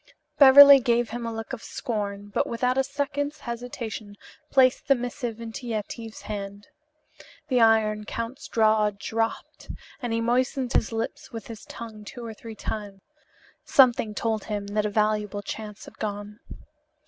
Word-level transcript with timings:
Beverly 0.39 0.79
gave 0.79 1.11
him 1.11 1.27
a 1.27 1.31
look 1.31 1.53
of 1.53 1.61
scorn, 1.61 2.29
but 2.33 2.47
without 2.47 2.75
a 2.75 2.83
second's 2.83 3.41
hesitation 3.41 4.15
placed 4.49 4.87
the 4.87 4.95
missive 4.95 5.39
in 5.39 5.51
Yetive's 5.53 6.23
hand. 6.23 6.69
The 7.49 7.61
Iron 7.61 8.05
Count's 8.05 8.47
jaw 8.47 8.89
dropped, 8.89 9.69
and 10.01 10.11
he 10.11 10.19
moistened 10.19 10.73
his 10.73 10.91
lips 10.91 11.31
with 11.31 11.45
his 11.45 11.65
tongue 11.65 12.03
two 12.03 12.25
or 12.25 12.33
three 12.33 12.55
times. 12.55 13.01
Something 13.63 14.15
told 14.15 14.45
him 14.45 14.65
that 14.73 14.87
a 14.87 14.89
valuable 14.89 15.43
chance 15.43 15.85
had 15.85 15.99
gone. 15.99 16.39